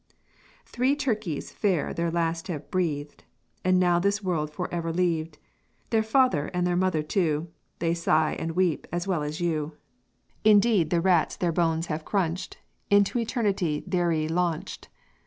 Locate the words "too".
7.03-7.49